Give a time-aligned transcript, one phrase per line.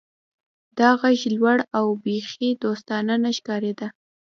[0.77, 3.87] دا غږ لوړ و او بیخي دوستانه نه ښکاریده